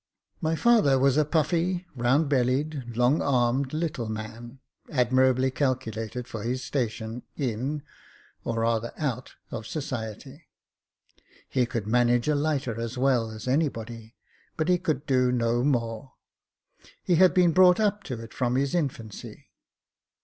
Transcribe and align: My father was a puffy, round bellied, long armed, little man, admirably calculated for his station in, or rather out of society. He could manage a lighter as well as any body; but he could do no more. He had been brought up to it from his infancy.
My 0.41 0.55
father 0.55 0.97
was 0.97 1.15
a 1.15 1.23
puffy, 1.25 1.85
round 1.95 2.27
bellied, 2.27 2.97
long 2.97 3.21
armed, 3.21 3.71
little 3.71 4.09
man, 4.09 4.57
admirably 4.91 5.51
calculated 5.51 6.27
for 6.27 6.41
his 6.41 6.63
station 6.63 7.21
in, 7.37 7.83
or 8.43 8.61
rather 8.61 8.93
out 8.97 9.33
of 9.51 9.67
society. 9.67 10.47
He 11.47 11.67
could 11.67 11.85
manage 11.85 12.27
a 12.27 12.33
lighter 12.33 12.79
as 12.81 12.97
well 12.97 13.29
as 13.29 13.47
any 13.47 13.69
body; 13.69 14.15
but 14.57 14.69
he 14.69 14.79
could 14.79 15.05
do 15.05 15.31
no 15.31 15.63
more. 15.63 16.13
He 17.03 17.17
had 17.17 17.35
been 17.35 17.51
brought 17.51 17.79
up 17.79 18.01
to 18.05 18.19
it 18.23 18.33
from 18.33 18.55
his 18.55 18.73
infancy. 18.73 19.49